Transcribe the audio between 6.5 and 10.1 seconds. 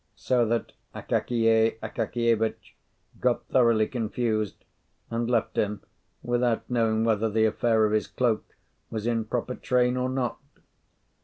knowing whether the affair of his cloak was in proper train or